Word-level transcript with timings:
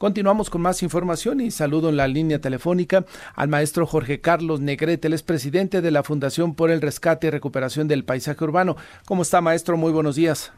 Continuamos 0.00 0.48
con 0.48 0.62
más 0.62 0.82
información 0.82 1.42
y 1.42 1.50
saludo 1.50 1.90
en 1.90 1.98
la 1.98 2.08
línea 2.08 2.40
telefónica 2.40 3.04
al 3.34 3.48
maestro 3.48 3.84
Jorge 3.84 4.22
Carlos 4.22 4.58
Negrete, 4.58 5.08
el 5.08 5.12
es 5.12 5.22
presidente 5.22 5.82
de 5.82 5.90
la 5.90 6.02
Fundación 6.02 6.54
por 6.54 6.70
el 6.70 6.80
Rescate 6.80 7.26
y 7.26 7.30
Recuperación 7.30 7.86
del 7.86 8.06
Paisaje 8.06 8.42
Urbano. 8.42 8.78
¿Cómo 9.04 9.20
está, 9.20 9.42
maestro? 9.42 9.76
Muy 9.76 9.92
buenos 9.92 10.16
días. 10.16 10.52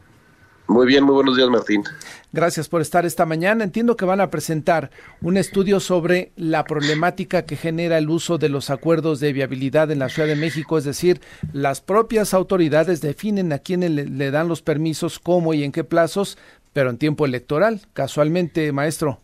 Muy 0.67 0.87
bien, 0.87 1.03
muy 1.03 1.13
buenos 1.13 1.35
días, 1.35 1.49
Martín. 1.49 1.83
Gracias 2.31 2.69
por 2.69 2.79
estar 2.79 3.05
esta 3.05 3.25
mañana. 3.25 3.65
Entiendo 3.65 3.97
que 3.97 4.05
van 4.05 4.21
a 4.21 4.29
presentar 4.29 4.91
un 5.21 5.35
estudio 5.35 5.81
sobre 5.81 6.31
la 6.37 6.63
problemática 6.63 7.41
que 7.41 7.57
genera 7.57 7.97
el 7.97 8.09
uso 8.09 8.37
de 8.37 8.47
los 8.47 8.69
acuerdos 8.69 9.19
de 9.19 9.33
viabilidad 9.33 9.91
en 9.91 9.99
la 9.99 10.07
Ciudad 10.07 10.29
de 10.29 10.37
México, 10.37 10.77
es 10.77 10.85
decir, 10.85 11.19
las 11.51 11.81
propias 11.81 12.33
autoridades 12.33 13.01
definen 13.01 13.51
a 13.51 13.59
quiénes 13.59 13.91
le, 13.91 14.05
le 14.05 14.31
dan 14.31 14.47
los 14.47 14.61
permisos, 14.61 15.19
cómo 15.19 15.53
y 15.53 15.65
en 15.65 15.73
qué 15.73 15.83
plazos, 15.83 16.37
pero 16.71 16.89
en 16.89 16.97
tiempo 16.97 17.25
electoral, 17.25 17.81
casualmente, 17.91 18.71
maestro. 18.71 19.19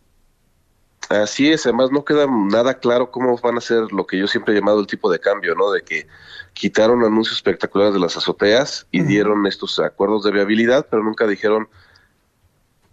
Así 1.10 1.50
es, 1.50 1.66
además 1.66 1.90
no 1.90 2.04
queda 2.04 2.26
nada 2.28 2.74
claro 2.74 3.10
cómo 3.10 3.36
van 3.38 3.58
a 3.58 3.60
ser 3.60 3.90
lo 3.90 4.06
que 4.06 4.16
yo 4.16 4.28
siempre 4.28 4.54
he 4.54 4.60
llamado 4.60 4.78
el 4.78 4.86
tipo 4.86 5.10
de 5.10 5.18
cambio, 5.18 5.56
¿no? 5.56 5.72
De 5.72 5.82
que 5.82 6.06
quitaron 6.52 7.02
anuncios 7.02 7.36
espectaculares 7.36 7.92
de 7.92 7.98
las 7.98 8.16
azoteas 8.16 8.86
y 8.92 9.02
dieron 9.02 9.44
estos 9.48 9.80
acuerdos 9.80 10.22
de 10.22 10.30
viabilidad, 10.30 10.86
pero 10.88 11.02
nunca 11.02 11.26
dijeron 11.26 11.68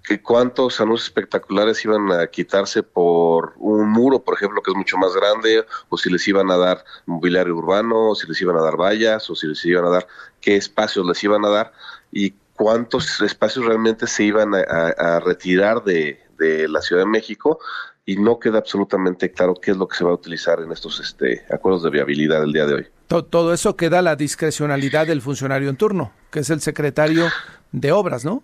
que 0.04 0.20
cuántos 0.20 0.82
anuncios 0.82 1.10
espectaculares 1.10 1.86
iban 1.86 2.12
a 2.12 2.26
quitarse 2.26 2.82
por 2.82 3.54
un 3.58 3.88
muro, 3.88 4.24
por 4.24 4.34
ejemplo, 4.34 4.64
que 4.64 4.72
es 4.72 4.78
mucho 4.78 4.98
más 4.98 5.14
grande, 5.14 5.64
o 5.90 5.98
si 5.98 6.10
les 6.10 6.28
iban 6.28 6.50
a 6.50 6.58
dar 6.58 6.84
mobiliario 7.06 7.56
urbano, 7.56 8.10
o 8.10 8.16
si 8.16 8.26
les 8.26 8.42
iban 8.42 8.58
a 8.58 8.62
dar 8.62 8.78
vallas, 8.78 9.30
o 9.30 9.36
si 9.36 9.46
les 9.46 9.64
iban 9.64 9.86
a 9.86 9.90
dar 9.90 10.08
qué 10.42 10.56
espacios 10.56 11.06
les 11.06 11.24
iban 11.24 11.46
a 11.46 11.50
dar 11.50 11.72
y 12.12 12.34
cuántos 12.56 13.22
espacios 13.22 13.66
realmente 13.66 14.08
se 14.08 14.24
iban 14.24 14.56
a, 14.56 15.20
retirar 15.20 15.84
de, 15.84 16.20
de 16.38 16.68
la 16.68 16.82
Ciudad 16.82 17.04
de 17.04 17.10
México 17.10 17.60
y 18.06 18.16
no 18.16 18.40
queda 18.40 18.60
absolutamente 18.60 19.32
claro 19.32 19.54
qué 19.56 19.72
es 19.72 19.78
lo 19.78 19.88
que 19.88 19.98
se 19.98 20.04
va 20.04 20.12
a 20.12 20.14
utilizar 20.14 20.62
en 20.62 20.72
estos 20.72 21.00
este, 21.00 21.46
acuerdos 21.52 21.84
de 21.84 21.90
viabilidad 21.90 22.42
el 22.44 22.54
día 22.54 22.66
de 22.66 22.74
hoy. 22.74 22.88
Todo, 23.08 23.54
eso 23.54 23.76
queda 23.76 24.00
a 24.00 24.02
la 24.02 24.16
discrecionalidad 24.16 25.08
del 25.08 25.22
funcionario 25.22 25.70
en 25.70 25.78
turno, 25.78 26.12
que 26.32 26.40
es 26.40 26.50
el 26.50 26.62
secretario 26.62 27.28
de 27.72 27.92
obras, 27.92 28.26
¿no? 28.26 28.44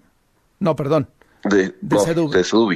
No, 0.59 0.75
perdón. 0.75 1.09
De, 1.43 1.73
de, 1.81 1.99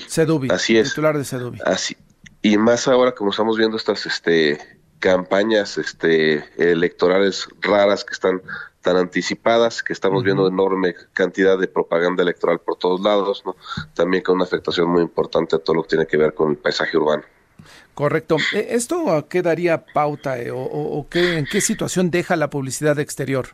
Sedubi. 0.08 0.50
Así 0.50 0.78
es. 0.78 0.90
Titular 0.90 1.18
de 1.18 1.24
Sedubi. 1.24 1.59
Así. 1.64 1.96
Y 2.42 2.58
más 2.58 2.88
ahora, 2.88 3.14
como 3.14 3.31
estamos 3.31 3.58
viendo 3.58 3.78
estas 3.78 4.06
este, 4.06 4.59
campañas 5.00 5.78
este, 5.78 6.44
electorales 6.58 7.48
raras 7.62 8.04
que 8.04 8.14
están 8.14 8.42
tan 8.81 8.97
anticipadas, 8.97 9.83
que 9.83 9.94
estamos 9.94 10.23
viendo 10.23 10.47
enorme 10.47 10.95
cantidad 11.14 11.58
de 11.58 11.67
propaganda 11.67 12.23
electoral 12.23 12.59
por 12.59 12.78
todos 12.78 13.02
lados, 13.02 13.44
¿no? 13.45 13.56
también 13.94 14.23
con 14.23 14.36
una 14.36 14.45
afectación 14.45 14.89
muy 14.89 15.02
importante 15.02 15.56
a 15.56 15.59
todo 15.59 15.78
lo 15.78 15.84
que 15.84 15.89
tiene 15.89 16.08
que 16.08 16.17
ver 16.17 16.34
con 16.34 16.52
el 16.52 16.58
paisaje 16.58 16.97
urbano. 16.97 17.23
Correcto. 17.94 18.38
E, 18.53 18.75
¿Esto 18.75 19.25
qué 19.30 19.42
daría 19.42 19.86
pauta 19.86 20.39
eh, 20.39 20.52
o, 20.53 21.08
qué, 21.09 21.38
en 21.39 21.45
qué 21.45 21.61
situación 21.61 22.11
deja 22.11 22.36
la 22.36 22.50
publicidad 22.50 23.00
exterior? 23.00 23.50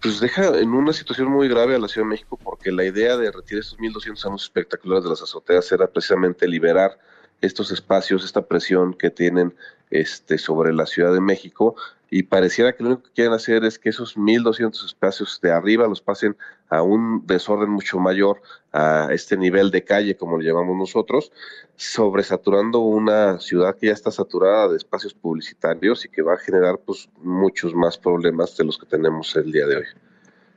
Pues 0.00 0.18
deja 0.18 0.58
en 0.58 0.70
una 0.70 0.94
situación 0.94 1.28
muy 1.28 1.46
grave 1.46 1.74
a 1.74 1.78
la 1.78 1.86
Ciudad 1.86 2.06
de 2.06 2.12
México 2.12 2.38
porque 2.42 2.72
la 2.72 2.84
idea 2.84 3.18
de 3.18 3.30
retirar 3.30 3.60
estos 3.60 3.78
1.200 3.78 4.26
años 4.26 4.44
espectaculares 4.44 5.04
de 5.04 5.10
las 5.10 5.22
azoteas 5.22 5.70
era 5.72 5.86
precisamente 5.86 6.48
liberar 6.48 6.98
estos 7.42 7.70
espacios, 7.70 8.24
esta 8.24 8.46
presión 8.46 8.94
que 8.94 9.10
tienen 9.10 9.54
este, 9.90 10.38
sobre 10.38 10.72
la 10.72 10.86
Ciudad 10.86 11.12
de 11.12 11.20
México 11.20 11.76
y 12.10 12.24
pareciera 12.24 12.74
que 12.74 12.82
lo 12.82 12.90
único 12.90 13.04
que 13.04 13.12
quieren 13.12 13.32
hacer 13.32 13.64
es 13.64 13.78
que 13.78 13.88
esos 13.88 14.16
1.200 14.16 14.84
espacios 14.84 15.40
de 15.40 15.52
arriba 15.52 15.86
los 15.86 16.02
pasen 16.02 16.36
a 16.68 16.82
un 16.82 17.24
desorden 17.24 17.70
mucho 17.70 18.00
mayor, 18.00 18.42
a 18.72 19.08
este 19.12 19.36
nivel 19.36 19.70
de 19.70 19.84
calle, 19.84 20.16
como 20.16 20.36
le 20.36 20.44
llamamos 20.44 20.76
nosotros, 20.76 21.30
sobresaturando 21.76 22.80
una 22.80 23.38
ciudad 23.38 23.76
que 23.76 23.86
ya 23.86 23.92
está 23.92 24.10
saturada 24.10 24.68
de 24.68 24.76
espacios 24.76 25.14
publicitarios 25.14 26.04
y 26.04 26.08
que 26.08 26.22
va 26.22 26.34
a 26.34 26.38
generar 26.38 26.80
pues, 26.84 27.08
muchos 27.22 27.74
más 27.74 27.96
problemas 27.96 28.56
de 28.56 28.64
los 28.64 28.76
que 28.76 28.86
tenemos 28.86 29.34
el 29.36 29.52
día 29.52 29.66
de 29.66 29.76
hoy. 29.76 29.84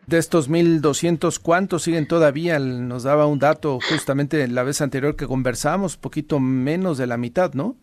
De 0.07 0.17
estos 0.17 0.49
1.200, 0.49 1.39
¿cuántos 1.39 1.83
siguen 1.83 2.07
todavía? 2.07 2.59
Nos 2.59 3.03
daba 3.03 3.25
un 3.25 3.39
dato 3.39 3.79
justamente 3.89 4.45
la 4.47 4.63
vez 4.63 4.81
anterior 4.81 5.16
que 5.16 5.28
conversamos, 5.28 5.97
poquito 5.97 6.39
menos 6.39 6.97
de 6.97 7.07
la 7.07 7.17
mitad, 7.17 7.53
¿no? 7.53 7.78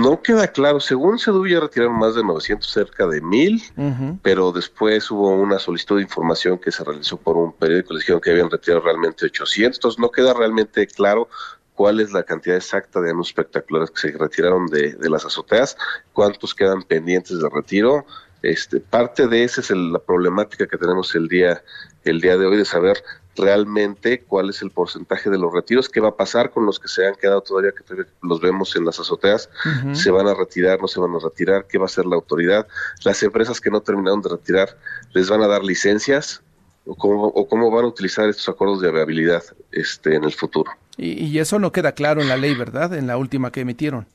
No 0.00 0.22
queda 0.22 0.48
claro. 0.48 0.80
Según 0.80 1.18
Sedu 1.18 1.46
ya 1.46 1.60
retiraron 1.60 1.98
más 1.98 2.14
de 2.14 2.24
900, 2.24 2.70
cerca 2.70 3.06
de 3.06 3.20
1000, 3.20 4.18
pero 4.22 4.52
después 4.52 5.10
hubo 5.10 5.30
una 5.30 5.58
solicitud 5.58 5.96
de 5.96 6.02
información 6.02 6.58
que 6.58 6.72
se 6.72 6.84
realizó 6.84 7.16
por 7.16 7.36
un 7.36 7.52
periódico. 7.52 7.92
Les 7.92 8.02
dijeron 8.02 8.20
que 8.20 8.30
habían 8.30 8.50
retirado 8.50 8.82
realmente 8.82 9.26
800. 9.26 9.78
Entonces 9.78 9.98
no 9.98 10.10
queda 10.10 10.32
realmente 10.32 10.86
claro 10.86 11.28
cuál 11.74 12.00
es 12.00 12.12
la 12.12 12.22
cantidad 12.22 12.56
exacta 12.56 13.00
de 13.00 13.10
anuncios 13.10 13.30
espectaculares 13.30 13.90
que 13.90 14.00
se 14.00 14.18
retiraron 14.18 14.66
de, 14.66 14.92
de 14.92 15.10
las 15.10 15.24
azoteas, 15.24 15.76
cuántos 16.12 16.54
quedan 16.54 16.82
pendientes 16.82 17.38
de 17.38 17.48
retiro 17.48 18.06
este, 18.42 18.80
parte 18.80 19.26
de 19.26 19.44
esa 19.44 19.60
es 19.60 19.70
la 19.70 19.98
problemática 19.98 20.66
que 20.66 20.78
tenemos 20.78 21.14
el 21.14 21.28
día, 21.28 21.62
el 22.04 22.20
día 22.20 22.36
de 22.36 22.46
hoy 22.46 22.56
de 22.56 22.64
saber 22.64 23.02
realmente 23.36 24.22
cuál 24.22 24.50
es 24.50 24.60
el 24.62 24.70
porcentaje 24.70 25.30
de 25.30 25.38
los 25.38 25.52
retiros, 25.52 25.88
qué 25.88 26.00
va 26.00 26.08
a 26.08 26.16
pasar 26.16 26.50
con 26.50 26.66
los 26.66 26.78
que 26.78 26.88
se 26.88 27.06
han 27.06 27.14
quedado 27.14 27.40
todavía, 27.40 27.72
que 27.72 28.04
los 28.22 28.40
vemos 28.40 28.74
en 28.76 28.84
las 28.84 28.98
azoteas, 28.98 29.48
se 29.92 30.10
van 30.10 30.26
a 30.26 30.34
retirar, 30.34 30.80
no 30.80 30.88
se 30.88 31.00
van 31.00 31.14
a 31.14 31.18
retirar, 31.18 31.66
qué 31.66 31.78
va 31.78 31.84
a 31.84 31.86
hacer 31.86 32.06
la 32.06 32.16
autoridad, 32.16 32.66
las 33.04 33.22
empresas 33.22 33.60
que 33.60 33.70
no 33.70 33.80
terminaron 33.80 34.20
de 34.20 34.30
retirar, 34.30 34.76
les 35.12 35.28
van 35.28 35.42
a 35.42 35.46
dar 35.46 35.62
licencias 35.62 36.42
o 36.86 36.94
cómo, 36.94 37.26
o 37.26 37.48
cómo 37.48 37.70
van 37.70 37.84
a 37.84 37.88
utilizar 37.88 38.28
estos 38.28 38.48
acuerdos 38.48 38.80
de 38.80 38.90
viabilidad 38.90 39.42
este, 39.70 40.14
en 40.14 40.24
el 40.24 40.32
futuro. 40.32 40.72
y 40.96 41.38
eso 41.38 41.58
no 41.58 41.72
queda 41.72 41.92
claro 41.92 42.20
en 42.20 42.28
la 42.28 42.36
ley, 42.36 42.54
¿verdad? 42.54 42.94
En 42.94 43.06
la 43.06 43.16
última 43.16 43.52
que 43.52 43.60
emitieron. 43.60 44.06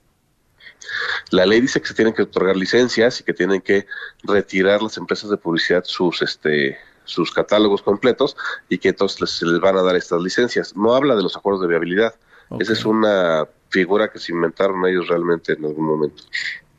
La 1.31 1.45
ley 1.45 1.61
dice 1.61 1.81
que 1.81 1.87
se 1.87 1.93
tienen 1.93 2.13
que 2.13 2.23
otorgar 2.23 2.55
licencias 2.55 3.19
y 3.19 3.23
que 3.23 3.33
tienen 3.33 3.61
que 3.61 3.87
retirar 4.23 4.81
las 4.81 4.97
empresas 4.97 5.29
de 5.29 5.37
publicidad 5.37 5.83
sus 5.85 6.21
este 6.21 6.77
sus 7.05 7.31
catálogos 7.31 7.81
completos 7.81 8.35
y 8.67 8.79
que 8.79 8.89
entonces 8.89 9.29
se 9.29 9.45
les 9.45 9.59
van 9.59 9.77
a 9.77 9.83
dar 9.83 9.95
estas 9.95 10.21
licencias. 10.21 10.75
No 10.75 10.95
habla 10.95 11.15
de 11.15 11.23
los 11.23 11.37
acuerdos 11.37 11.61
de 11.61 11.67
viabilidad. 11.67 12.15
Esa 12.59 12.73
es 12.73 12.85
una 12.85 13.47
figura 13.69 14.11
que 14.11 14.19
se 14.19 14.31
inventaron 14.31 14.85
ellos 14.85 15.07
realmente 15.07 15.53
en 15.53 15.65
algún 15.65 15.85
momento. 15.85 16.23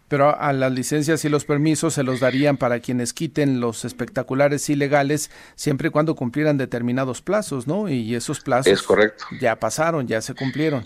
Pero 0.09 0.39
a 0.39 0.53
las 0.53 0.71
licencias 0.71 1.25
y 1.25 1.29
los 1.29 1.45
permisos 1.45 1.95
se 1.95 2.05
los 2.05 2.21
darían 2.21 2.57
para 2.57 2.79
quienes 2.79 3.13
quiten 3.13 3.61
los 3.61 3.85
espectaculares 3.85 4.69
ilegales 4.71 5.33
siempre 5.57 5.89
y 5.89 5.91
cuando 5.91 6.15
cumplieran 6.15 6.59
determinados 6.59 7.23
plazos, 7.23 7.67
¿no? 7.67 7.89
Y 7.89 8.15
esos 8.15 8.41
plazos 8.41 8.73
es 8.73 8.83
correcto. 8.83 9.25
ya 9.41 9.59
pasaron, 9.59 10.07
ya 10.07 10.23
se 10.23 10.35
cumplieron 10.35 10.85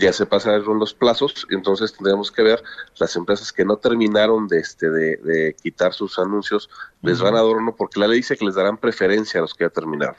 ya 0.00 0.12
se 0.12 0.26
pasaron 0.26 0.78
los 0.78 0.94
plazos, 0.94 1.46
entonces 1.50 1.92
tendremos 1.92 2.30
que 2.30 2.42
ver 2.42 2.62
las 2.98 3.14
empresas 3.16 3.52
que 3.52 3.64
no 3.64 3.76
terminaron 3.76 4.48
de 4.48 4.58
este 4.58 4.90
de, 4.90 5.56
quitar 5.62 5.92
sus 5.92 6.18
anuncios, 6.18 6.70
les 7.02 7.20
van 7.20 7.34
a 7.34 7.42
dar 7.42 7.56
uno 7.56 7.74
porque 7.76 8.00
la 8.00 8.08
ley 8.08 8.18
dice 8.18 8.36
que 8.36 8.44
les 8.44 8.54
darán 8.54 8.78
preferencia 8.78 9.40
a 9.40 9.42
los 9.42 9.54
que 9.54 9.64
ya 9.64 9.70
terminaron. 9.70 10.16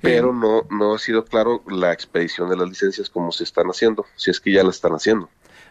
Pero 0.00 0.30
eh, 0.30 0.34
no, 0.34 0.62
no 0.70 0.94
ha 0.94 0.98
sido 0.98 1.24
claro 1.24 1.62
la 1.68 1.92
expedición 1.92 2.48
de 2.48 2.56
las 2.56 2.68
licencias 2.68 3.10
como 3.10 3.32
se 3.32 3.44
están 3.44 3.66
haciendo, 3.66 4.06
si 4.16 4.30
es 4.30 4.40
que 4.40 4.52
ya 4.52 4.62
la 4.62 4.70
están 4.70 4.92
haciendo. 4.92 5.28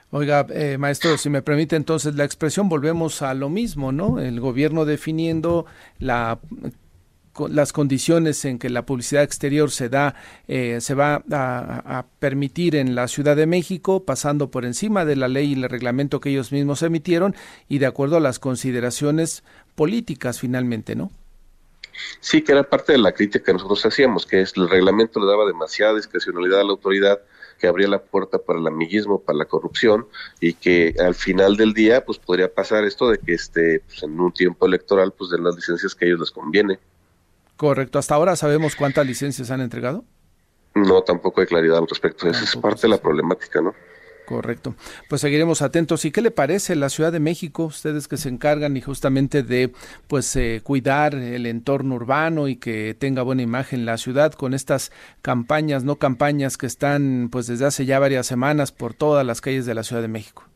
Oiga, 0.10 0.46
eh, 0.52 0.78
maestro, 0.78 1.18
si 1.18 1.30
me 1.30 1.42
permite 1.42 1.76
entonces 1.76 2.16
la 2.16 2.24
expresión, 2.24 2.70
volvemos 2.70 3.22
a 3.22 3.34
lo 3.34 3.50
mismo, 3.50 3.92
¿no? 3.92 4.20
El 4.20 4.40
gobierno 4.40 4.86
definiendo 4.86 5.66
la 6.00 6.40
las 7.50 7.74
condiciones 7.74 8.44
en 8.46 8.60
que 8.60 8.70
la 8.70 8.86
publicidad 8.86 9.24
exterior 9.24 9.72
se 9.72 9.90
da, 9.90 10.16
eh, 10.48 10.80
se 10.82 10.94
va 10.94 11.24
a, 11.32 12.06
permitir 12.20 12.76
en 12.76 12.96
la 12.96 13.08
Ciudad 13.08 13.36
de 13.36 13.46
México, 13.46 14.04
pasando 14.04 14.50
por 14.50 14.66
encima 14.66 15.06
de 15.06 15.16
la 15.16 15.28
ley 15.28 15.52
y 15.52 15.54
el 15.54 15.70
reglamento 15.70 16.20
que 16.20 16.30
ellos 16.30 16.52
mismos 16.52 16.82
emitieron 16.82 17.36
y 17.70 17.78
de 17.80 17.86
acuerdo 17.86 18.18
a 18.18 18.20
las 18.20 18.40
consideraciones 18.40 19.44
políticas 19.76 20.40
finalmente, 20.40 20.96
¿no? 20.96 21.12
Sí, 22.20 22.44
que 22.44 22.52
era 22.52 22.64
parte 22.64 22.94
de 22.94 23.00
la 23.00 23.12
crítica 23.12 23.46
que 23.46 23.54
nosotros 23.54 23.86
hacíamos, 23.86 24.26
que 24.26 24.42
es 24.42 24.54
el 24.56 24.70
reglamento 24.70 25.20
le 25.20 25.28
daba 25.28 25.46
demasiada 25.46 25.96
discrecionalidad 25.96 26.62
a 26.62 26.64
la 26.64 26.72
autoridad, 26.72 27.20
que 27.58 27.68
abría 27.68 27.88
la 27.88 28.02
puerta 28.02 28.38
para 28.38 28.60
el 28.60 28.68
amiguismo, 28.68 29.22
para 29.22 29.40
la 29.40 29.46
corrupción 29.46 30.08
y 30.40 30.54
que 30.54 30.94
al 31.00 31.16
final 31.16 31.58
del 31.58 31.74
día 31.74 32.06
pues 32.06 32.20
podría 32.20 32.54
pasar 32.54 32.84
esto 32.86 33.10
de 33.10 33.18
que 33.18 33.34
este 33.34 33.82
pues, 33.82 34.04
en 34.04 34.20
un 34.20 34.32
tiempo 34.32 34.66
electoral 34.66 35.12
pues 35.18 35.32
den 35.32 35.44
las 35.44 35.56
licencias 35.56 35.96
que 35.96 36.06
a 36.06 36.08
ellos 36.08 36.20
les 36.20 36.32
conviene. 36.32 36.80
Correcto. 37.58 38.00
¿Hasta 38.00 38.16
ahora 38.16 38.36
sabemos 38.36 38.76
cuántas 38.76 39.06
licencias 39.06 39.52
han 39.52 39.62
entregado? 39.62 40.06
No, 40.76 41.02
tampoco 41.02 41.42
hay 41.42 41.48
claridad 41.48 41.80
al 41.80 41.88
respecto. 41.88 42.30
Esa 42.30 42.44
es 42.44 42.56
parte 42.56 42.84
de 42.84 42.90
la 42.90 42.98
problemática, 42.98 43.62
¿no? 43.62 43.74
Correcto. 44.28 44.76
Pues 45.08 45.22
seguiremos 45.22 45.62
atentos. 45.62 46.04
¿Y 46.04 46.12
qué 46.12 46.22
le 46.22 46.32
parece 46.32 46.76
la 46.76 46.90
Ciudad 46.90 47.14
de 47.14 47.22
México? 47.22 47.64
Ustedes 47.64 48.10
que 48.10 48.18
se 48.18 48.28
encargan 48.28 48.76
y 48.76 48.82
justamente 48.82 49.42
de 49.42 49.72
pues 50.08 50.36
eh, 50.36 50.60
cuidar 50.62 51.16
el 51.16 51.46
entorno 51.46 51.96
urbano 51.96 52.50
y 52.50 52.58
que 52.58 52.94
tenga 52.94 53.22
buena 53.22 53.42
imagen 53.42 53.86
la 53.86 53.98
ciudad 53.98 54.34
con 54.34 54.54
estas 54.54 54.92
campañas, 55.22 55.86
no 55.86 55.96
campañas 55.96 56.58
que 56.58 56.66
están 56.66 57.30
pues 57.32 57.48
desde 57.48 57.68
hace 57.68 57.86
ya 57.86 58.00
varias 58.00 58.28
semanas 58.28 58.74
por 58.74 58.94
todas 58.94 59.26
las 59.26 59.40
calles 59.40 59.66
de 59.66 59.74
la 59.74 59.84
Ciudad 59.84 60.02
de 60.02 60.10
México. 60.10 60.47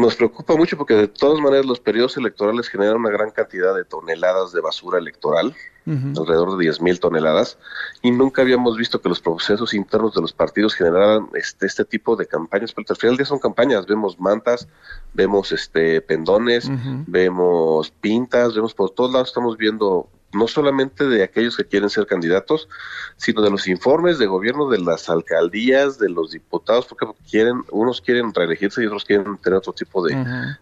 Nos 0.00 0.16
preocupa 0.16 0.56
mucho 0.56 0.76
porque 0.76 0.94
de 0.94 1.08
todas 1.08 1.40
maneras 1.40 1.66
los 1.66 1.78
periodos 1.78 2.16
electorales 2.16 2.68
generan 2.68 2.96
una 2.96 3.10
gran 3.10 3.30
cantidad 3.30 3.74
de 3.74 3.84
toneladas 3.84 4.52
de 4.52 4.60
basura 4.60 4.98
electoral, 4.98 5.54
alrededor 5.86 6.56
de 6.56 6.64
10 6.64 6.80
mil 6.80 6.98
toneladas, 6.98 7.58
y 8.02 8.10
nunca 8.10 8.42
habíamos 8.42 8.76
visto 8.76 9.00
que 9.00 9.08
los 9.08 9.20
procesos 9.20 9.72
internos 9.72 10.14
de 10.14 10.22
los 10.22 10.32
partidos 10.32 10.74
generaran 10.74 11.28
este, 11.34 11.66
este 11.66 11.84
tipo 11.84 12.16
de 12.16 12.26
campañas, 12.26 12.72
pero 12.72 12.86
al 12.88 12.96
final 12.96 13.12
del 13.12 13.18
día 13.18 13.26
son 13.26 13.38
campañas, 13.38 13.86
vemos 13.86 14.18
mantas, 14.18 14.66
vemos 15.12 15.52
este 15.52 16.00
pendones, 16.00 16.68
vemos 17.06 17.92
pintas, 18.00 18.54
vemos 18.54 18.74
por 18.74 18.90
todos 18.90 19.12
lados, 19.12 19.28
estamos 19.28 19.56
viendo 19.56 20.08
no 20.34 20.48
solamente 20.48 21.04
de 21.04 21.22
aquellos 21.22 21.56
que 21.56 21.64
quieren 21.64 21.90
ser 21.90 22.06
candidatos, 22.06 22.68
sino 23.16 23.42
de 23.42 23.50
los 23.50 23.66
informes 23.68 24.18
de 24.18 24.26
gobierno 24.26 24.68
de 24.68 24.78
las 24.78 25.08
alcaldías, 25.08 25.98
de 25.98 26.10
los 26.10 26.32
diputados, 26.32 26.86
porque 26.86 27.06
quieren, 27.30 27.64
unos 27.70 28.00
quieren 28.00 28.34
reelegirse 28.34 28.82
y 28.82 28.86
otros 28.86 29.04
quieren 29.04 29.36
tener 29.38 29.58
otro 29.58 29.72
tipo 29.72 30.04
de, 30.04 30.16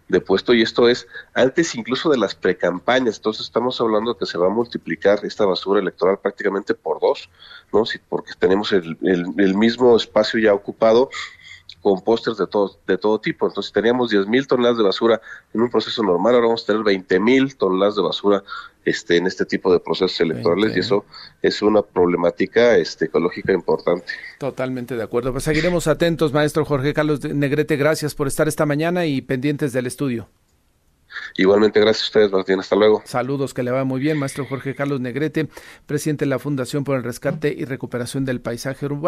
de 0.07 0.21
puesto, 0.21 0.53
y 0.53 0.61
esto 0.61 0.87
es 0.87 1.07
antes 1.33 1.75
incluso 1.75 2.09
de 2.09 2.17
las 2.17 2.35
precampañas, 2.35 3.17
entonces 3.17 3.45
estamos 3.45 3.79
hablando 3.81 4.13
de 4.13 4.19
que 4.19 4.25
se 4.25 4.37
va 4.37 4.47
a 4.47 4.49
multiplicar 4.49 5.19
esta 5.23 5.45
basura 5.45 5.81
electoral 5.81 6.19
prácticamente 6.21 6.73
por 6.73 6.99
dos, 6.99 7.29
¿no? 7.71 7.85
Sí, 7.85 7.99
porque 8.09 8.31
tenemos 8.37 8.71
el, 8.71 8.97
el 9.01 9.55
mismo 9.55 9.95
espacio 9.95 10.39
ya 10.39 10.53
ocupado 10.53 11.09
con 11.83 12.01
pósters 12.01 12.37
de 12.37 12.47
todo, 12.47 12.79
de 12.87 12.97
todo 12.97 13.19
tipo. 13.19 13.45
Entonces 13.45 13.71
teníamos 13.71 14.09
10 14.09 14.25
mil 14.27 14.47
toneladas 14.47 14.77
de 14.77 14.83
basura 14.83 15.21
en 15.53 15.61
un 15.61 15.69
proceso 15.69 16.01
normal, 16.01 16.33
ahora 16.33 16.47
vamos 16.47 16.63
a 16.63 16.67
tener 16.67 16.81
20 16.81 17.19
mil 17.19 17.55
toneladas 17.55 17.97
de 17.97 18.01
basura 18.01 18.43
este, 18.85 19.17
en 19.17 19.27
este 19.27 19.45
tipo 19.45 19.71
de 19.71 19.79
procesos 19.79 20.19
electorales 20.21 20.75
y 20.75 20.79
eso 20.79 21.05
es 21.41 21.61
una 21.61 21.81
problemática 21.81 22.77
este, 22.77 23.05
ecológica 23.05 23.53
importante. 23.53 24.13
Totalmente 24.39 24.95
de 24.95 25.03
acuerdo. 25.03 25.33
Pues 25.33 25.43
seguiremos 25.43 25.87
atentos, 25.87 26.33
maestro 26.33 26.65
Jorge 26.65 26.93
Carlos 26.93 27.23
Negrete. 27.23 27.75
Gracias 27.75 28.15
por 28.15 28.27
estar 28.27 28.47
esta 28.47 28.65
mañana 28.65 29.05
y 29.05 29.21
pendientes 29.21 29.73
del 29.73 29.85
estudio. 29.85 30.29
Igualmente, 31.37 31.79
gracias 31.79 32.05
a 32.05 32.07
ustedes, 32.07 32.31
Martín. 32.31 32.59
Hasta 32.59 32.75
luego. 32.75 33.01
Saludos, 33.05 33.53
que 33.53 33.63
le 33.63 33.71
va 33.71 33.83
muy 33.83 33.99
bien, 33.99 34.17
maestro 34.17 34.45
Jorge 34.45 34.75
Carlos 34.75 34.99
Negrete, 34.99 35.47
presidente 35.85 36.25
de 36.25 36.29
la 36.29 36.39
Fundación 36.39 36.83
por 36.83 36.97
el 36.97 37.03
Rescate 37.03 37.53
y 37.55 37.65
Recuperación 37.65 38.25
del 38.25 38.41
Paisaje 38.41 38.85
Urbano. 38.85 39.03